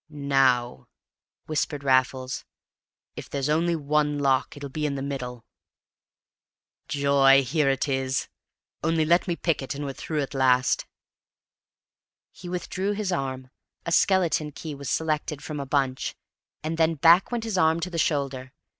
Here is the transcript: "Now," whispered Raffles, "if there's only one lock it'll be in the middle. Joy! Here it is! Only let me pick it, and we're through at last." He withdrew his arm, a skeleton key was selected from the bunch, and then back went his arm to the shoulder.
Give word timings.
"Now," 0.09 0.87
whispered 1.45 1.83
Raffles, 1.83 2.43
"if 3.15 3.29
there's 3.29 3.49
only 3.49 3.75
one 3.75 4.17
lock 4.17 4.57
it'll 4.57 4.67
be 4.71 4.87
in 4.87 4.95
the 4.95 5.03
middle. 5.03 5.45
Joy! 6.87 7.43
Here 7.43 7.69
it 7.69 7.87
is! 7.87 8.27
Only 8.83 9.05
let 9.05 9.27
me 9.27 9.35
pick 9.35 9.61
it, 9.61 9.75
and 9.75 9.85
we're 9.85 9.93
through 9.93 10.21
at 10.23 10.33
last." 10.33 10.87
He 12.31 12.49
withdrew 12.49 12.93
his 12.93 13.11
arm, 13.11 13.51
a 13.85 13.91
skeleton 13.91 14.53
key 14.53 14.73
was 14.73 14.89
selected 14.89 15.43
from 15.43 15.57
the 15.57 15.67
bunch, 15.67 16.15
and 16.63 16.79
then 16.79 16.95
back 16.95 17.31
went 17.31 17.43
his 17.43 17.59
arm 17.59 17.79
to 17.81 17.91
the 17.91 17.99
shoulder. 17.99 18.53